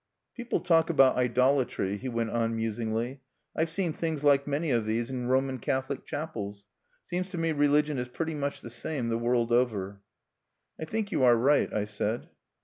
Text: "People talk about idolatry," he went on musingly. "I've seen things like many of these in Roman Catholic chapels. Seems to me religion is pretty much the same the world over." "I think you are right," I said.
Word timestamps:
"People 0.35 0.61
talk 0.61 0.89
about 0.89 1.15
idolatry," 1.15 1.95
he 1.95 2.09
went 2.09 2.31
on 2.31 2.55
musingly. 2.55 3.21
"I've 3.55 3.69
seen 3.69 3.93
things 3.93 4.23
like 4.23 4.47
many 4.47 4.71
of 4.71 4.85
these 4.87 5.11
in 5.11 5.27
Roman 5.27 5.59
Catholic 5.59 6.07
chapels. 6.07 6.65
Seems 7.05 7.29
to 7.29 7.37
me 7.37 7.51
religion 7.51 7.99
is 7.99 8.07
pretty 8.07 8.33
much 8.33 8.61
the 8.61 8.71
same 8.71 9.09
the 9.09 9.19
world 9.19 9.51
over." 9.51 10.01
"I 10.81 10.85
think 10.85 11.11
you 11.11 11.21
are 11.21 11.35
right," 11.35 11.71
I 11.71 11.85
said. 11.85 12.29